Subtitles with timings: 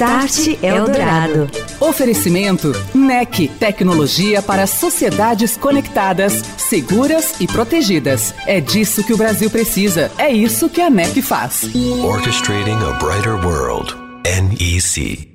[0.00, 1.46] Start Eldorado.
[1.78, 8.34] Oferecimento NEC, tecnologia para sociedades conectadas, seguras e protegidas.
[8.46, 10.10] É disso que o Brasil precisa.
[10.16, 11.70] É isso que a NEC faz.
[12.02, 13.94] Orchestrating a brighter world.
[14.24, 15.32] NEC.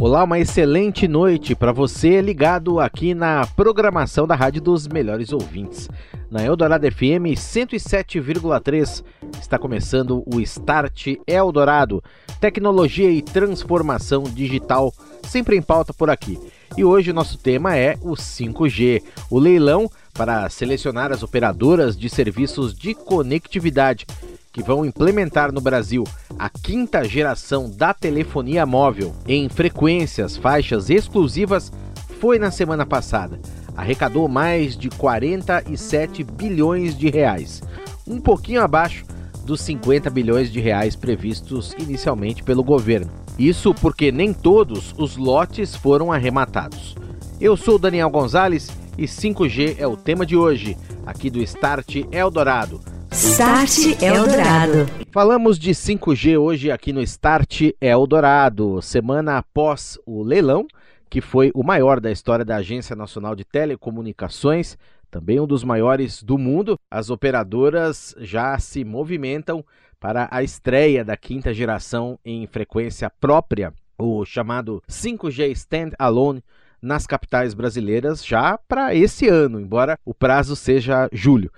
[0.00, 5.88] Olá, uma excelente noite para você ligado aqui na programação da Rádio dos Melhores Ouvintes.
[6.30, 9.02] Na Eldorado FM 107,3
[9.40, 12.04] está começando o Start Eldorado,
[12.38, 16.38] tecnologia e transformação digital, sempre em pauta por aqui.
[16.76, 22.10] E hoje o nosso tema é o 5G, o leilão para selecionar as operadoras de
[22.10, 24.04] serviços de conectividade
[24.52, 26.04] que vão implementar no Brasil
[26.38, 29.14] a quinta geração da telefonia móvel.
[29.26, 31.72] Em frequências, faixas exclusivas
[32.20, 33.40] foi na semana passada
[33.78, 37.62] arrecadou mais de 47 bilhões de reais,
[38.04, 39.04] um pouquinho abaixo
[39.44, 43.08] dos 50 bilhões de reais previstos inicialmente pelo governo.
[43.38, 46.96] Isso porque nem todos os lotes foram arrematados.
[47.40, 50.76] Eu sou Daniel Gonzalez e 5G é o tema de hoje,
[51.06, 52.80] aqui do Start Eldorado.
[53.12, 54.90] Start Eldorado.
[55.12, 60.66] Falamos de 5G hoje aqui no Start Eldorado, semana após o leilão
[61.08, 64.76] que foi o maior da história da Agência Nacional de Telecomunicações,
[65.10, 66.78] também um dos maiores do mundo.
[66.90, 69.64] As operadoras já se movimentam
[69.98, 76.42] para a estreia da quinta geração em frequência própria, o chamado 5G Standalone
[76.80, 81.50] nas capitais brasileiras já para esse ano, embora o prazo seja julho.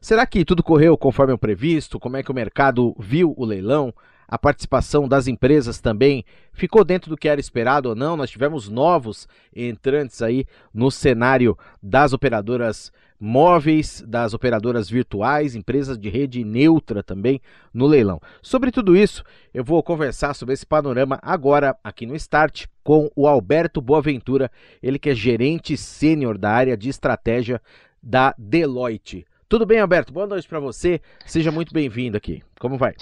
[0.00, 1.98] Será que tudo correu conforme o previsto?
[1.98, 3.94] Como é que o mercado viu o leilão?
[4.28, 8.16] A participação das empresas também ficou dentro do que era esperado ou não.
[8.16, 16.08] Nós tivemos novos entrantes aí no cenário das operadoras móveis, das operadoras virtuais, empresas de
[16.08, 17.40] rede neutra também
[17.72, 18.20] no leilão.
[18.42, 19.24] Sobre tudo isso,
[19.54, 24.50] eu vou conversar sobre esse panorama agora aqui no Start com o Alberto Boaventura,
[24.82, 27.60] ele que é gerente sênior da área de estratégia
[28.02, 29.26] da Deloitte.
[29.48, 30.12] Tudo bem, Alberto?
[30.12, 31.00] Boa noite para você.
[31.24, 32.42] Seja muito bem-vindo aqui.
[32.58, 32.94] Como vai?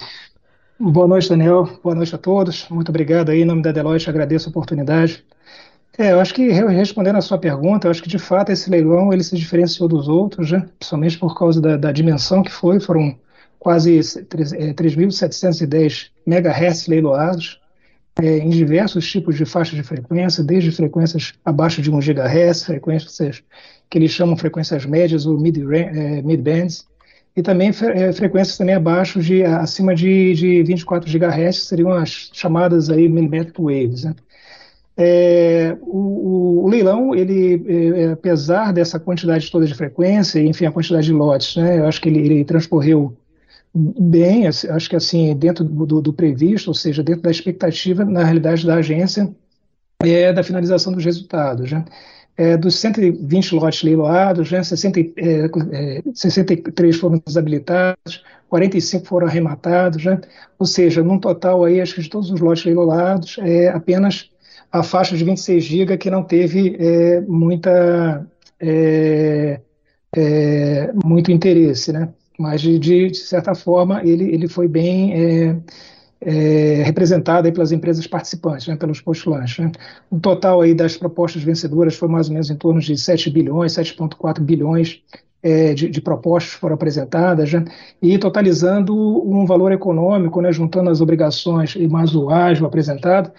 [0.77, 1.69] Boa noite, Daniel.
[1.81, 2.67] Boa noite a todos.
[2.69, 5.23] Muito obrigado aí, em nome da Deloitte, agradeço a oportunidade.
[5.97, 9.13] É, eu acho que respondendo a sua pergunta, eu acho que de fato esse leilão
[9.13, 10.67] ele se diferenciou dos outros, né?
[10.77, 13.17] principalmente por causa da, da dimensão que foi, foram
[13.57, 17.61] quase 3.710 é, MHz leiloados
[18.21, 23.41] é, em diversos tipos de faixas de frequência, desde frequências abaixo de 1 GHz, frequências
[23.89, 26.45] que eles chamam frequências médias ou mid-bands, é, mid
[27.35, 32.89] e também é, frequências também abaixo de acima de, de 24 GHz seriam as chamadas
[32.89, 34.05] aí millimetric waves.
[34.05, 34.15] Né?
[34.97, 40.71] É, o, o, leilão, ele, é, é, apesar dessa quantidade toda de frequência, enfim, a
[40.71, 43.17] quantidade de lotes, né, eu acho que ele, ele transcorreu
[43.73, 48.65] bem, acho que assim, dentro do, do, previsto, ou seja, dentro da expectativa, na realidade,
[48.65, 49.29] da agência,
[50.01, 51.69] é, da finalização dos resultados.
[51.69, 51.83] Né?
[52.37, 55.05] É, dos 120 lotes leiloados, né, 60, é,
[55.71, 60.19] é, 63 foram desabilitados, 45 foram arrematados, né,
[60.59, 64.29] ou seja, num total aí, acho que de todos os lotes leiloados, é apenas
[64.71, 68.27] a faixa de 26 GB que não teve é, muita,
[68.59, 69.61] é,
[70.15, 75.63] é, muito interesse, né, mas de, de, certa forma ele, ele foi bem
[76.21, 79.59] é, representada pelas empresas participantes, né, pelos postulantes.
[79.59, 79.71] Né.
[80.09, 83.73] O total aí das propostas vencedoras foi mais ou menos em torno de 7 bilhões,
[83.73, 85.01] 7,4 bilhões
[85.43, 87.63] é, de, de, propostas foram apresentadas, né,
[88.01, 93.31] e totalizando um valor econômico, né, juntando as obrigações e mais o ágio apresentado,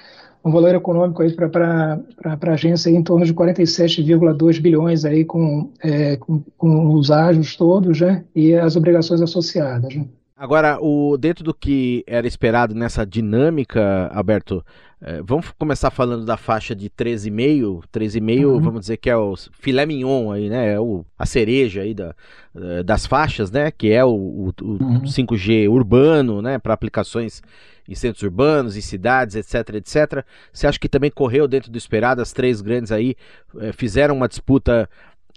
[0.45, 6.17] um valor econômico aí para a agência em torno de 47,2 bilhões aí com, é,
[6.17, 9.93] com, com, os ágios todos, né, e as obrigações associadas.
[9.93, 10.07] Né.
[10.39, 14.63] Agora, o, dentro do que era esperado nessa dinâmica, Alberto,
[15.01, 17.85] é, vamos começar falando da faixa de 13,5.
[17.91, 18.61] 13,5, uhum.
[18.61, 20.75] vamos dizer que é o filé mignon aí, né?
[20.75, 22.15] É o, a cereja aí da,
[22.55, 23.71] é, das faixas, né?
[23.71, 25.05] Que é o, o, o uhum.
[25.05, 26.59] 5G urbano, né?
[26.59, 27.43] Para aplicações
[27.89, 30.23] em centros urbanos, em cidades, etc, etc.
[30.53, 32.21] Você acha que também correu dentro do esperado?
[32.21, 33.17] As três grandes aí
[33.59, 34.87] é, fizeram uma disputa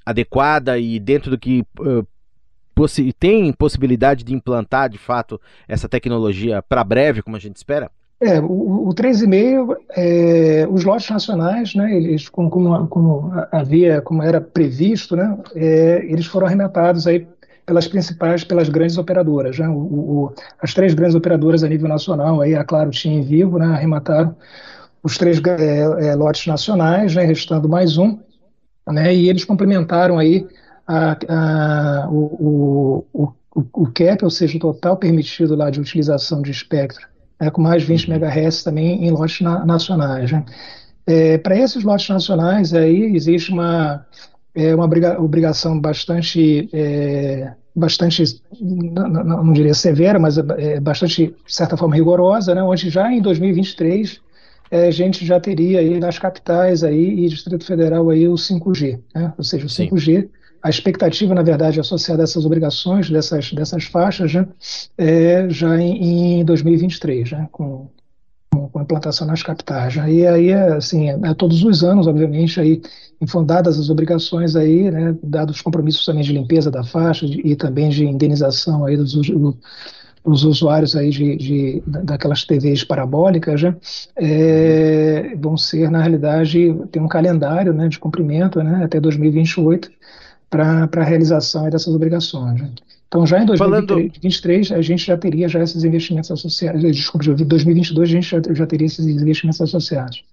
[0.05, 2.05] adequada e dentro do que uh,
[2.79, 7.91] possi tem possibilidade de implantar de fato essa tecnologia para breve, como a gente espera?
[8.21, 14.23] É, o, o 3,5, é, os lotes nacionais, né, eles, como, como, como, havia, como
[14.23, 17.27] era previsto, né, é, eles foram arrematados aí
[17.65, 19.59] pelas principais, pelas grandes operadoras.
[19.59, 23.21] Né, o, o, as três grandes operadoras a nível nacional, aí a Claro tinha em
[23.21, 24.35] vivo, né, arremataram
[25.03, 28.19] os três é, é, lotes nacionais, né, restando mais um,
[28.87, 30.45] né, e eles complementaram aí
[30.89, 36.41] a, a, o, o, o, o cap, ou seja, o total permitido lá de utilização
[36.41, 37.07] de espectro,
[37.39, 40.31] né, com mais 20 MHz também em lotes na, nacionais.
[40.31, 40.43] Né?
[41.05, 44.03] É, Para esses lotes nacionais, aí existe uma,
[44.55, 44.85] é, uma
[45.19, 51.95] obrigação bastante, é, bastante não, não, não, diria severa, mas é, bastante, de certa forma,
[51.95, 52.63] rigorosa, né?
[52.63, 54.19] onde já em 2023
[54.71, 58.99] é, a gente já teria aí nas capitais aí e Distrito Federal aí o 5G,
[59.13, 59.33] né?
[59.37, 60.29] ou seja, o 5G
[60.61, 64.47] a expectativa, na verdade, associada a essas obrigações dessas, dessas faixas né,
[64.97, 67.87] é já em, em 2023, né, com,
[68.51, 69.95] com, implantação nas capitais.
[69.95, 72.81] Né, e aí, assim, é, todos os anos, obviamente, aí,
[73.21, 77.55] infundadas as obrigações aí, né, dados os compromissos também de limpeza da faixa de, e
[77.55, 83.75] também de indenização aí dos, dos usuários aí de, de, daquelas TVs parabólicas, né,
[84.17, 89.89] é, vão ser, na realidade, tem um calendário né, de cumprimento né, até 2028,
[90.49, 92.61] para a realização dessas obrigações.
[92.61, 92.71] Né?
[93.07, 94.79] Então, já em 2023, Falando...
[94.79, 96.81] a gente já teria já esses investimentos associados.
[96.81, 100.23] Desculpe, em 2022 a gente já, já teria esses investimentos associados.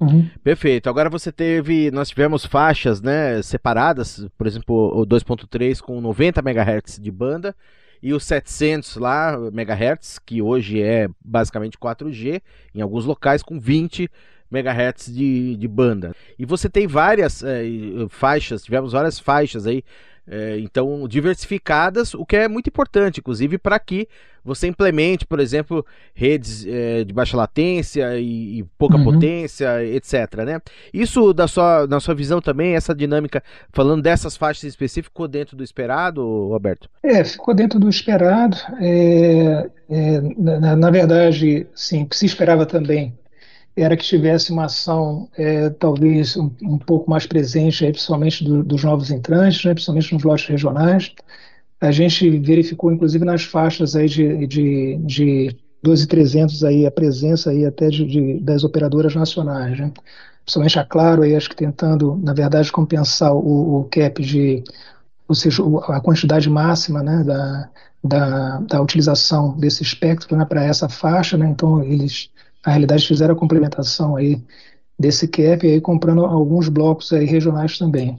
[0.00, 0.28] Uhum.
[0.42, 0.88] Perfeito.
[0.88, 6.98] Agora você teve, nós tivemos faixas, né, separadas, por exemplo, o 2.3 com 90 MHz
[7.00, 7.54] de banda
[8.02, 12.42] e o 700 lá MHz, que hoje é basicamente 4G,
[12.74, 14.10] em alguns locais com 20
[14.50, 16.14] megahertz de, de banda.
[16.38, 17.64] E você tem várias é,
[18.08, 19.82] faixas, tivemos várias faixas aí,
[20.26, 24.08] é, então diversificadas, o que é muito importante, inclusive para que
[24.42, 29.04] você implemente, por exemplo, redes é, de baixa latência e, e pouca uhum.
[29.04, 30.44] potência, etc.
[30.44, 30.60] Né?
[30.92, 33.42] Isso da sua, na sua visão também, essa dinâmica,
[33.72, 36.90] falando dessas faixas específicas, ficou dentro do esperado, Roberto?
[37.02, 38.56] É, ficou dentro do esperado.
[38.80, 39.70] É,
[40.36, 43.14] na, na verdade, sim, o que se esperava também
[43.76, 48.62] era que tivesse uma ação é, talvez um, um, pouco mais presente, aí, principalmente do,
[48.62, 51.12] dos novos entrantes, né, principalmente nos lotes regionais.
[51.80, 57.66] A gente verificou, inclusive, nas faixas aí de, de, de 12.300 aí a presença aí
[57.66, 59.92] até de, de, das operadoras nacionais, né?
[60.44, 64.62] principalmente a Claro aí acho que tentando, na verdade, compensar o, o cap de,
[65.26, 67.70] ou seja, a quantidade máxima, né, da,
[68.04, 71.48] da, da utilização desse espectro né, para essa faixa, né?
[71.48, 72.30] Então eles
[72.64, 74.42] na realidade fizeram a complementação aí
[74.98, 78.18] desse cap aí comprando alguns blocos aí regionais também.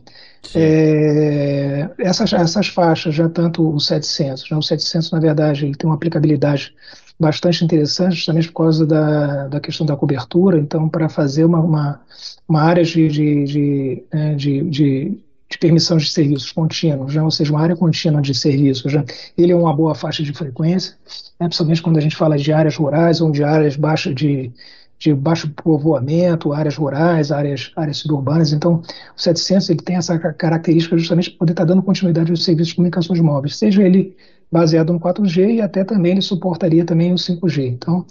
[0.53, 5.89] É, essas, essas faixas, já tanto o 700, né, o 700 na verdade ele tem
[5.89, 6.73] uma aplicabilidade
[7.19, 12.01] bastante interessante, justamente por causa da, da questão da cobertura, então para fazer uma, uma,
[12.47, 15.19] uma, área de, de, de, né, de, de
[15.55, 17.23] de permissão de serviços contínuos, né?
[17.23, 18.91] ou seja, uma área contínua de serviços.
[18.91, 19.03] Já.
[19.37, 20.95] Ele é uma boa faixa de frequência,
[21.39, 21.47] né?
[21.47, 24.51] principalmente quando a gente fala de áreas rurais ou de áreas baixa de,
[24.99, 28.51] de baixo povoamento, áreas rurais, áreas, áreas suburbanas.
[28.51, 28.81] Então,
[29.17, 32.75] o 700 ele tem essa característica justamente de poder estar dando continuidade aos serviços de
[32.75, 34.15] comunicações móveis, seja ele
[34.51, 37.65] baseado no 4G e até também ele suportaria também o 5G.
[37.67, 38.05] Então,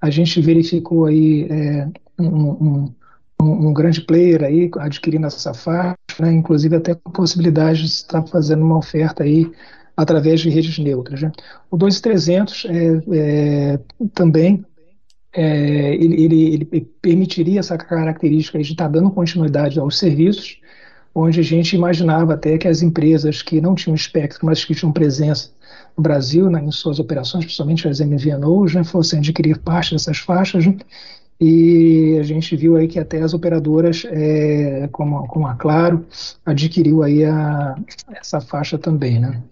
[0.00, 2.92] a gente verificou aí é, um,
[3.40, 8.26] um, um, grande player aí adquirindo essa faixa, né, inclusive até com possibilidade de estar
[8.26, 9.50] fazendo uma oferta aí
[9.96, 11.22] através de redes neutras.
[11.22, 11.32] Né.
[11.70, 13.80] O 2300 é, é,
[14.14, 14.64] também
[15.32, 20.58] é, ele, ele, ele, permitiria essa característica de estar dando continuidade aos serviços,
[21.14, 24.92] onde a gente imaginava até que as empresas que não tinham espectro, mas que tinham
[24.92, 25.50] presença
[25.96, 30.64] no Brasil, né, em suas operações, principalmente as MVNOs, né, fossem adquirir parte dessas faixas
[30.64, 30.76] né,
[31.40, 36.04] e a gente viu aí que até as operadoras, é, como, como a Claro,
[36.44, 37.76] adquiriu aí a,
[38.12, 39.42] essa faixa também, né?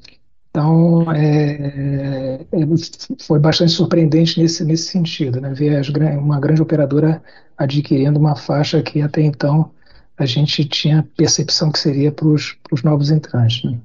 [0.50, 2.46] Então, é, é,
[3.20, 5.52] foi bastante surpreendente nesse, nesse sentido, né?
[5.52, 7.22] Ver as, uma grande operadora
[7.56, 9.70] adquirindo uma faixa que até então
[10.16, 13.78] a gente tinha percepção que seria para os novos entrantes, né?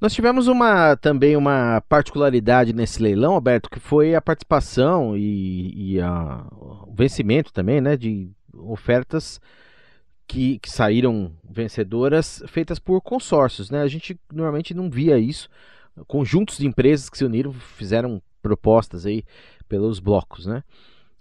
[0.00, 6.00] Nós tivemos uma também uma particularidade nesse leilão, Alberto, que foi a participação e, e
[6.00, 9.40] a, o vencimento também, né, de ofertas
[10.26, 13.82] que, que, saíram vencedoras feitas por consórcios, né?
[13.82, 15.48] A gente normalmente não via isso.
[16.06, 19.24] Conjuntos de empresas que se uniram fizeram propostas aí
[19.68, 20.62] pelos blocos, né?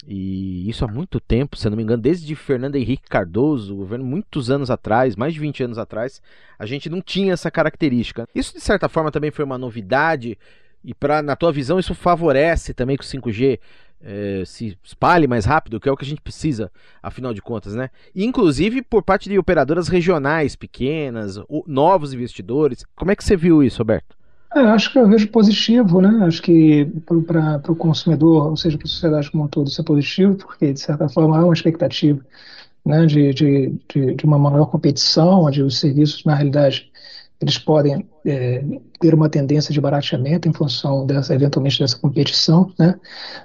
[0.10, 4.06] E isso há muito tempo, se eu não me engano, desde Fernando Henrique Cardoso, governo
[4.06, 6.22] muitos anos atrás, mais de 20 anos atrás,
[6.58, 8.26] a gente não tinha essa característica.
[8.34, 10.38] Isso de certa forma também foi uma novidade
[10.82, 13.60] e para na tua visão isso favorece também que o 5G
[14.02, 16.72] é, se espalhe mais rápido, que é o que a gente precisa,
[17.04, 17.90] afinal de contas, né?
[18.16, 22.86] Inclusive por parte de operadoras regionais pequenas, novos investidores.
[22.96, 24.17] Como é que você viu isso, Roberto?
[24.56, 26.26] É, acho que eu vejo positivo, né?
[26.26, 29.84] Acho que para o consumidor, ou seja, para a sociedade como um todo, isso é
[29.84, 32.26] positivo, porque, de certa forma, há uma expectativa
[32.86, 36.92] né, de, de, de, de uma maior competição, onde os serviços, na realidade,
[37.40, 38.64] eles podem é,
[39.00, 42.96] ter uma tendência de barateamento em função dessa, eventualmente dessa competição, né?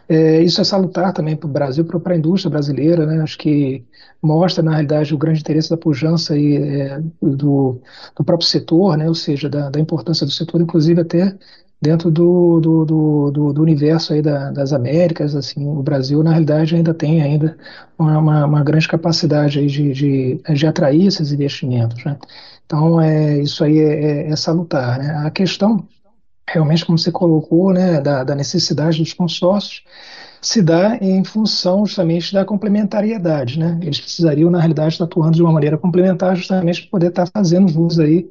[0.09, 3.23] É, isso é salutar também para o Brasil, para a indústria brasileira, né?
[3.23, 3.85] Acho que
[4.23, 7.81] mostra na realidade o grande interesse da pujança e é, do,
[8.17, 9.09] do, próprio setor, né?
[9.09, 11.37] Ou seja, da, da importância do setor, inclusive até
[11.83, 12.85] dentro do, do,
[13.33, 17.59] do, do, universo aí da, das Américas, assim, o Brasil na realidade ainda tem ainda
[17.99, 22.17] uma, uma, grande capacidade aí de, de, de, atrair esses investimentos, né?
[22.65, 25.27] Então, é, isso aí é, é, é, salutar, né?
[25.27, 25.85] A questão,
[26.49, 29.83] realmente, como você colocou, né, da, da necessidade dos consórcios,
[30.41, 33.77] se dá em função justamente da complementariedade, né?
[33.83, 37.77] Eles precisariam, na realidade, estar atuando de uma maneira complementar justamente para poder estar fazendo
[37.81, 38.31] uso aí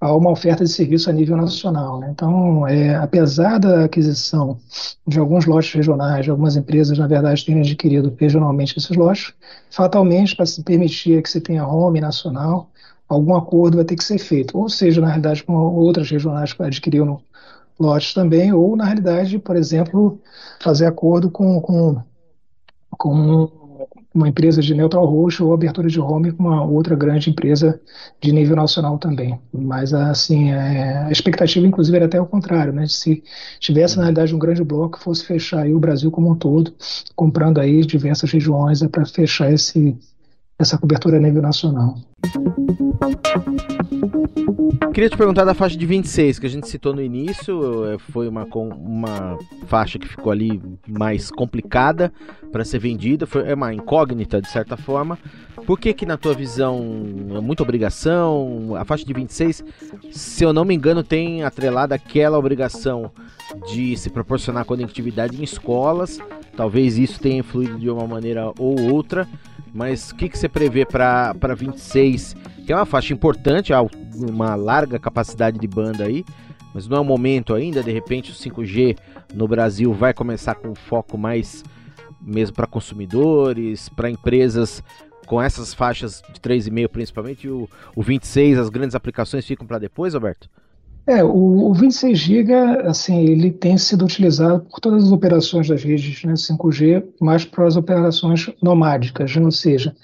[0.00, 2.00] a uma oferta de serviço a nível nacional.
[2.00, 2.08] Né?
[2.10, 4.58] Então, é, apesar da aquisição
[5.06, 9.34] de alguns lotes regionais, de algumas empresas, na verdade, terem adquirido regionalmente esses lotes,
[9.70, 12.70] fatalmente, para se permitir que se tenha home nacional,
[13.06, 14.56] algum acordo vai ter que ser feito.
[14.56, 17.20] Ou seja, na realidade, com outras regionais que adquiriram
[17.78, 20.18] lotes também, ou, na realidade, por exemplo,
[20.60, 22.02] fazer acordo com, com,
[22.96, 23.59] com
[24.12, 27.80] uma empresa de neutral roxo ou abertura de home com uma outra grande empresa
[28.20, 29.38] de nível nacional também.
[29.52, 32.86] Mas, assim, é, a expectativa, inclusive, era até o contrário, né?
[32.88, 33.22] Se
[33.60, 36.72] tivesse, na realidade, um grande bloco fosse fechar o Brasil como um todo,
[37.14, 39.96] comprando aí diversas regiões é para fechar esse,
[40.58, 41.94] essa cobertura a nível nacional.
[45.00, 48.28] Queria te perguntar da faixa de 26, que a gente citou no início, é, foi
[48.28, 52.12] uma, uma faixa que ficou ali mais complicada
[52.52, 55.18] para ser vendida, foi é uma incógnita de certa forma.
[55.64, 56.84] Por que que na tua visão
[57.34, 58.76] é muita obrigação?
[58.76, 59.64] A faixa de 26,
[60.12, 63.10] se eu não me engano, tem atrelada aquela obrigação
[63.72, 66.18] de se proporcionar conectividade em escolas.
[66.54, 69.26] Talvez isso tenha influído de uma maneira ou outra.
[69.72, 72.34] Mas o que, que você prevê para 26?
[72.66, 73.72] Que é uma faixa importante,
[74.14, 76.24] uma larga capacidade de banda aí,
[76.74, 77.82] mas não é o momento ainda.
[77.82, 78.98] De repente, o 5G
[79.34, 81.62] no Brasil vai começar com foco mais
[82.20, 84.82] mesmo para consumidores, para empresas
[85.26, 89.78] com essas faixas de 3,5 principalmente, e o, o 26, as grandes aplicações ficam para
[89.78, 90.50] depois, Alberto?
[91.06, 92.54] É, o, o 26 GB,
[92.84, 97.66] assim, ele tem sido utilizado por todas as operações das redes né, 5G, mas para
[97.66, 99.94] as operações nomádicas, ou seja,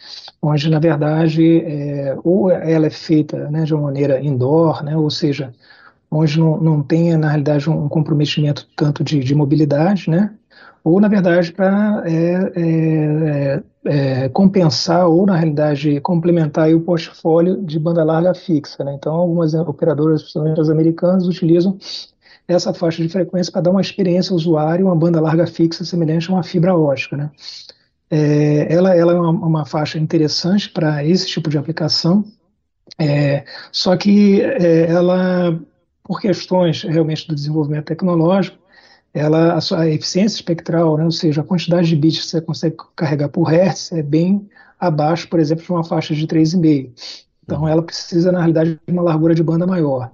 [0.43, 5.11] onde na verdade é, ou ela é feita né, de uma maneira indoor, né, ou
[5.11, 5.55] seja,
[6.11, 10.35] onde não, não tenha na realidade um comprometimento tanto de, de mobilidade, né,
[10.83, 17.78] ou na verdade para é, é, é, compensar ou na realidade complementar o portfólio de
[17.78, 18.85] banda larga fixa.
[18.85, 18.95] Né?
[18.95, 21.78] Então, algumas operadoras, principalmente as americanas, utilizam
[22.49, 26.31] essa faixa de frequência para dar uma experiência ao usuário, uma banda larga fixa semelhante
[26.31, 27.16] a uma fibra ótica.
[27.16, 27.31] Né?
[28.11, 32.25] É, ela, ela, é uma, uma faixa interessante para esse tipo de aplicação,
[32.99, 35.59] é, só que é, ela,
[36.05, 38.59] por questões realmente do desenvolvimento tecnológico,
[39.16, 42.76] ela, a, sua, eficiência espectral, né, ou seja, a quantidade de bits que você consegue
[42.94, 44.46] carregar por hertz é bem
[44.78, 46.90] abaixo, por exemplo, de uma faixa de 3,5.
[47.42, 50.12] Então, ela precisa, na realidade, de uma largura de banda maior.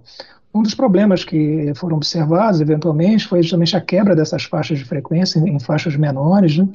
[0.55, 5.41] Um dos problemas que foram observados, eventualmente, foi justamente a quebra dessas faixas de frequência
[5.41, 6.69] em, em faixas menores, né?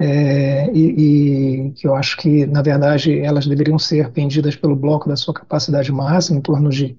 [0.00, 5.08] É, e, e, que eu acho que, na verdade, elas deveriam ser vendidas pelo bloco
[5.08, 6.96] da sua capacidade máxima, em torno de,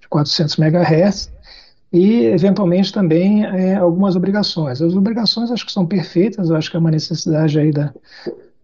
[0.00, 1.32] de 400 MHz,
[1.92, 4.80] e, eventualmente, também é, algumas obrigações.
[4.80, 7.92] As obrigações acho que são perfeitas, acho que é uma necessidade aí da,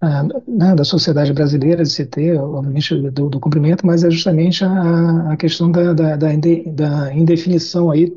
[0.01, 4.65] a, né, da sociedade brasileira de se ter, obviamente, do, do cumprimento, mas é justamente
[4.65, 8.17] a, a questão da, da, da, indefinição aí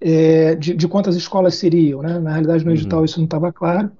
[0.00, 2.02] é, de, de, quantas escolas seriam.
[2.02, 2.18] Né?
[2.18, 3.04] Na realidade, no edital uhum.
[3.06, 3.90] isso não estava claro,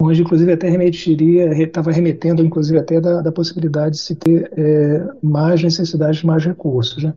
[0.00, 5.06] onde inclusive até remetiria, estava remetendo inclusive até da, da, possibilidade de se ter é,
[5.22, 7.02] mais necessidade de mais recursos.
[7.02, 7.12] Né?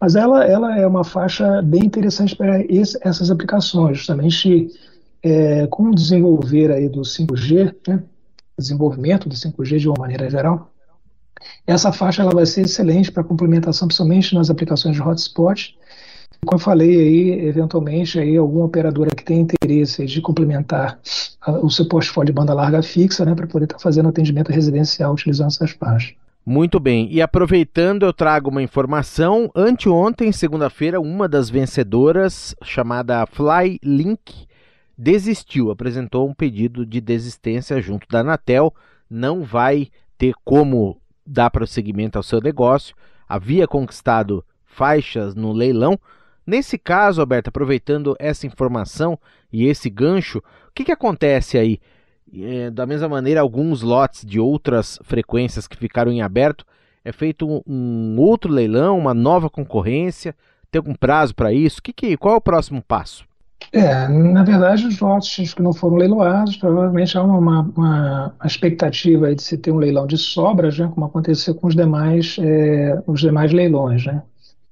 [0.00, 2.62] Mas ela, ela é uma faixa bem interessante para
[3.02, 4.68] essas aplicações, justamente
[5.22, 8.02] é, com o desenvolver aí do 5G, né?
[8.56, 10.72] desenvolvimento do 5G de uma maneira geral,
[11.66, 15.77] essa faixa ela vai ser excelente para complementação, principalmente nas aplicações de hotspot,
[16.44, 20.98] como eu falei aí, eventualmente aí alguma operadora que tem interesse de complementar
[21.62, 25.12] o seu portfólio de banda larga fixa, né, para poder estar tá fazendo atendimento residencial
[25.12, 26.14] utilizando essas faixas.
[26.44, 27.12] Muito bem.
[27.12, 29.50] E aproveitando, eu trago uma informação.
[29.54, 34.46] Anteontem, segunda-feira, uma das vencedoras, chamada Flylink,
[34.96, 38.74] desistiu, apresentou um pedido de desistência junto da Anatel.
[39.10, 42.96] Não vai ter como dar prosseguimento ao seu negócio.
[43.28, 45.98] Havia conquistado faixas no leilão,
[46.48, 49.18] Nesse caso, Alberto, aproveitando essa informação
[49.52, 51.78] e esse gancho, o que, que acontece aí?
[52.34, 56.64] É, da mesma maneira, alguns lotes de outras frequências que ficaram em aberto,
[57.04, 60.34] É feito um outro leilão, uma nova concorrência?
[60.70, 61.82] Tem algum prazo para isso?
[61.82, 63.24] Que, que, qual é o próximo passo?
[63.72, 67.60] É, na verdade, os lotes que não foram leiloados, provavelmente há uma, uma,
[68.38, 72.36] uma expectativa de se ter um leilão de sobras, né, como aconteceu com os demais,
[72.40, 74.06] é, os demais leilões.
[74.06, 74.22] Né?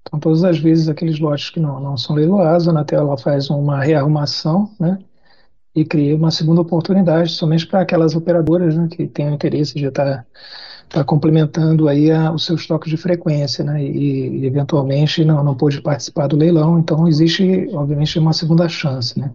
[0.07, 3.83] Então, todas as vezes, aqueles lotes que não, não são leiloados, a Anatel faz uma
[3.83, 4.99] rearrumação né,
[5.75, 9.87] e cria uma segunda oportunidade somente para aquelas operadoras né, que têm o interesse de
[9.87, 10.25] estar
[10.89, 13.83] está complementando aí a, o seu estoque de frequência, né?
[13.83, 19.19] E, e, eventualmente não, não pôde participar do leilão, então existe, obviamente, uma segunda chance,
[19.19, 19.33] né?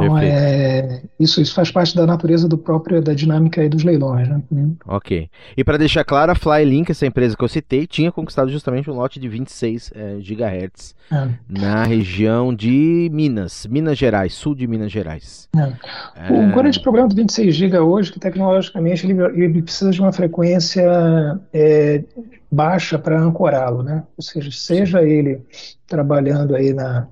[0.00, 4.28] Então, é, isso, isso faz parte da natureza do próprio, da dinâmica aí dos leilões.
[4.28, 4.40] Né?
[4.50, 4.76] Uhum.
[4.86, 5.28] Ok.
[5.56, 8.94] E para deixar claro, a Flylink, essa empresa que eu citei, tinha conquistado justamente um
[8.94, 11.28] lote de 26 é, GHz é.
[11.48, 15.48] na região de Minas, Minas Gerais, sul de Minas Gerais.
[15.56, 16.32] É.
[16.32, 20.12] O grande problema do 26 GB hoje é que tecnologicamente ele, ele precisa de uma
[20.12, 22.04] frequência é,
[22.50, 24.04] baixa para ancorá-lo, né?
[24.16, 25.42] Ou seja, seja ele
[25.88, 27.08] trabalhando aí na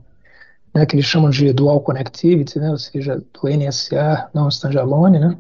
[0.77, 5.37] né, que eles chamam de Dual Connectivity, né, ou seja, do NSA, não standalone, né,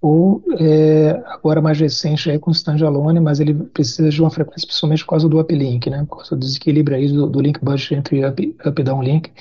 [0.00, 5.02] ou é, agora mais recente aí com standalone, mas ele precisa de uma frequência principalmente
[5.04, 8.24] por causa do uplink, né, por causa do desequilíbrio aí do, do link budget entre
[8.26, 9.32] up, up e downlink,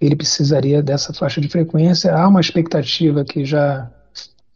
[0.00, 2.12] ele precisaria dessa faixa de frequência.
[2.12, 3.88] Há uma expectativa que já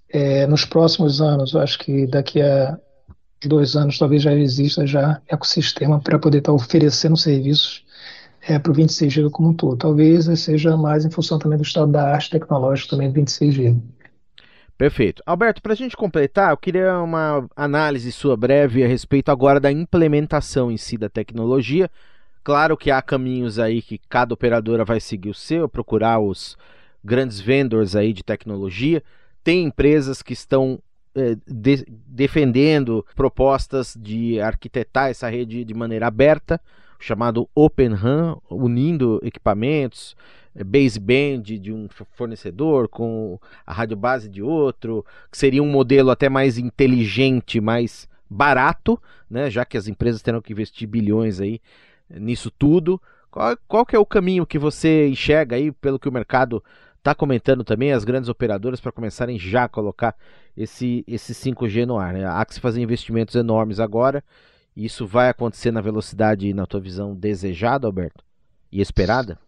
[0.09, 2.77] é, nos próximos anos, acho que daqui a
[3.47, 7.86] dois anos talvez já exista já ecossistema para poder estar tá oferecendo serviços
[8.47, 9.77] é, para o 26G como um todo.
[9.77, 13.77] Talvez seja mais em função também do estado da arte tecnológica também do 26G.
[14.79, 15.23] Perfeito.
[15.25, 19.73] Alberto, para a gente completar, eu queria uma análise sua breve a respeito agora da
[19.73, 21.91] implementação em si da tecnologia.
[22.45, 26.57] Claro que há caminhos aí que cada operadora vai seguir o seu, procurar os
[27.03, 29.03] grandes vendors aí de tecnologia.
[29.43, 30.79] Tem empresas que estão
[31.15, 36.61] é, de, defendendo propostas de arquitetar essa rede de maneira aberta
[36.99, 40.17] chamado Open RAM, unindo equipamentos,
[40.55, 46.11] eh, baseband de um fornecedor com a rádio base de outro, que seria um modelo
[46.11, 51.61] até mais inteligente, mais barato, né, já que as empresas terão que investir bilhões aí
[52.11, 53.01] eh, nisso tudo.
[53.31, 56.63] Qual, qual que é o caminho que você enxerga aí, pelo que o mercado
[56.99, 60.17] está comentando também, as grandes operadoras para começarem já a colocar
[60.57, 62.15] esse, esse 5G no ar?
[62.15, 62.27] Né?
[62.27, 64.25] Há que se fazer investimentos enormes agora
[64.77, 68.23] isso vai acontecer na velocidade, na tua visão, desejada, Alberto?
[68.71, 69.39] E esperada?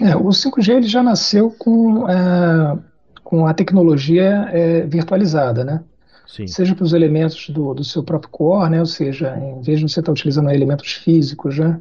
[0.00, 2.78] É, o 5G ele já nasceu com, é,
[3.24, 5.82] com a tecnologia é, virtualizada, né?
[6.26, 6.46] Sim.
[6.46, 8.80] Seja para os elementos do, do seu próprio core, né?
[8.80, 11.80] Ou seja, em vez de você estar utilizando elementos físicos, né?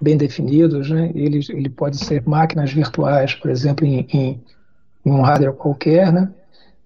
[0.00, 1.10] Bem definidos, né?
[1.14, 4.40] Ele, ele pode ser máquinas virtuais, por exemplo, em, em,
[5.04, 6.32] em um hardware qualquer, né?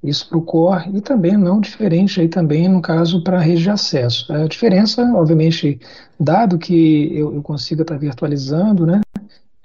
[0.04, 3.62] Isso para o core e também não diferente aí também no caso para a rede
[3.62, 4.30] de acesso.
[4.32, 5.80] A diferença, obviamente,
[6.20, 9.00] dado que eu, eu consiga estar tá virtualizando, né,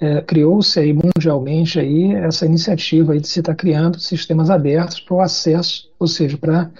[0.01, 5.01] é, criou-se aí mundialmente aí essa iniciativa aí de se estar tá criando sistemas abertos
[5.01, 6.71] para o acesso, ou seja, para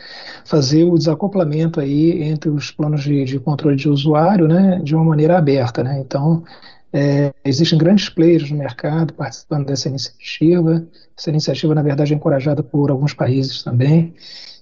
[0.46, 5.04] fazer o desacoplamento aí entre os planos de, de controle de usuário, né, de uma
[5.04, 6.00] maneira aberta, né.
[6.00, 6.44] Então
[6.92, 10.86] é, existem grandes players no mercado participando dessa iniciativa.
[11.18, 14.14] Essa iniciativa, na verdade, é encorajada por alguns países também.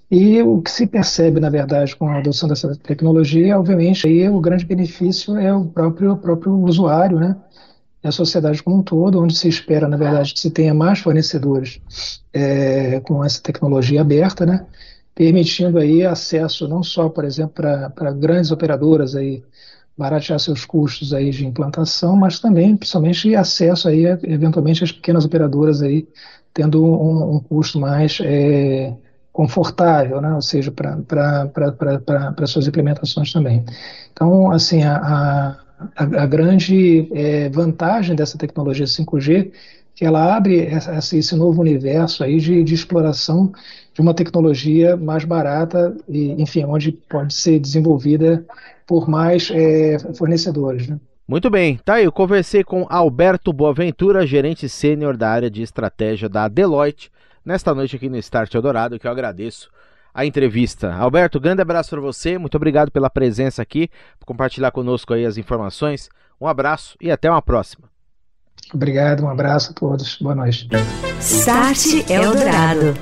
[0.09, 4.39] E o que se percebe, na verdade, com a adoção dessa tecnologia, obviamente, aí o
[4.39, 7.35] grande benefício é o próprio, próprio usuário, né?
[8.03, 10.99] E a sociedade como um todo, onde se espera, na verdade, que se tenha mais
[10.99, 11.81] fornecedores
[12.31, 14.65] é, com essa tecnologia aberta, né?
[15.13, 17.53] Permitindo aí acesso não só, por exemplo,
[17.93, 19.43] para grandes operadoras aí,
[19.97, 25.81] baratear seus custos aí de implantação, mas também, principalmente, acesso aí, eventualmente, às pequenas operadoras
[25.81, 26.07] aí,
[26.53, 28.93] tendo um, um custo mais é,
[29.33, 30.33] confortável, né?
[30.33, 33.65] ou seja, para suas implementações também.
[34.13, 34.97] Então, assim, a,
[35.95, 39.51] a, a grande é, vantagem dessa tecnologia 5G
[39.97, 43.51] que ela abre essa, esse novo universo aí de, de, exploração
[43.95, 48.45] de uma tecnologia mais barata e, enfim, onde pode ser desenvolvida
[48.85, 50.87] por mais é, fornecedores.
[50.87, 50.99] Né?
[51.27, 52.05] Muito bem, tá aí.
[52.05, 57.11] Eu conversei com Alberto Boaventura, gerente sênior da área de estratégia da Deloitte,
[57.43, 59.67] nesta noite aqui no Start Eldorado, que eu agradeço
[60.13, 60.93] a entrevista.
[60.93, 65.39] Alberto, grande abraço para você, muito obrigado pela presença aqui, por compartilhar conosco aí as
[65.39, 66.07] informações.
[66.39, 67.96] Um abraço e até uma próxima.
[68.73, 70.17] Obrigado, um abraço a todos.
[70.17, 70.67] Boa noite.
[71.19, 72.93] Start Eldorado.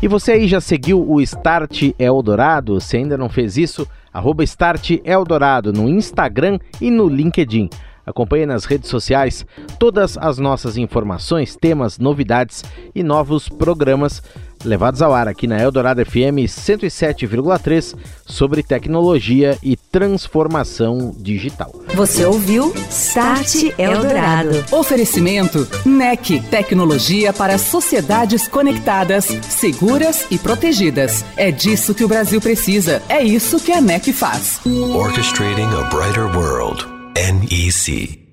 [0.00, 2.80] E você aí já seguiu o Start Eldorado?
[2.80, 7.68] Se ainda não fez isso, arroba Start Eldorado no Instagram e no LinkedIn.
[8.06, 9.44] Acompanhe nas redes sociais
[9.78, 14.22] todas as nossas informações, temas, novidades e novos programas
[14.64, 17.94] levados ao ar aqui na Eldorado FM 107,3
[18.26, 21.72] sobre tecnologia e transformação digital.
[21.94, 24.64] Você ouviu Start Eldorado.
[24.70, 31.24] Oferecimento NEC, tecnologia para sociedades conectadas, seguras e protegidas.
[31.36, 33.02] É disso que o Brasil precisa.
[33.08, 34.60] É isso que a NEC faz.
[34.66, 36.86] Orchestrating a brighter world.
[37.16, 38.27] NEC.